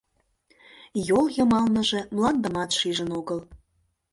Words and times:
Йол 1.07 1.25
йымалныже 1.35 1.99
мландымат 2.15 2.69
шижын 2.77 3.09
огыл. 3.19 3.39